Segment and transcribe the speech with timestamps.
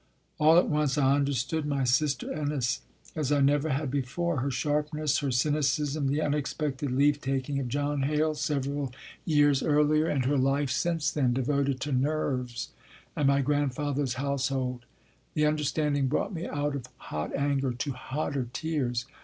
[0.39, 2.81] All at once I understood my sister Ennis
[3.15, 8.33] as I never had before her sharpness, her cynicism, the unexpected leavetaking of John Hale
[8.33, 8.91] several
[9.25, 12.69] years 8 Happy Valley earlier, and her life since then devoted to "nerves"
[13.15, 14.85] and my grandfather s household.
[15.35, 19.05] The under standing brought me out of hot anger to hotter tears.